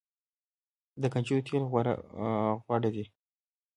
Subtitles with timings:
[1.01, 1.63] د کنجدو تیل
[2.67, 3.05] غوره دي.